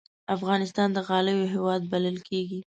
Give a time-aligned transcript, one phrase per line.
[0.35, 2.59] افغانستان د غالیو هېواد بلل کېږي.